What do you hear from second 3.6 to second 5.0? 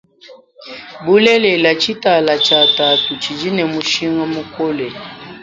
mushinga mukole.